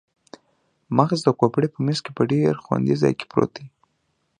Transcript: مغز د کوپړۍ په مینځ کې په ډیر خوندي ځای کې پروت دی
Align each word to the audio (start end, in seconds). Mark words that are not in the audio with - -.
مغز 0.97 1.19
د 1.23 1.27
کوپړۍ 1.39 1.67
په 1.71 1.79
مینځ 1.85 1.99
کې 2.05 2.11
په 2.17 2.23
ډیر 2.31 2.53
خوندي 2.65 2.95
ځای 3.01 3.13
کې 3.19 3.25
پروت 3.31 3.51
دی 3.57 3.65